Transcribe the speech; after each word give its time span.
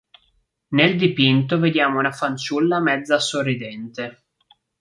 Nel 0.69 0.97
dipinto 0.97 1.59
vediamo 1.59 1.99
una 1.99 2.09
fanciulla 2.11 2.79
mezza 2.81 3.19
sorridente. 3.19 4.23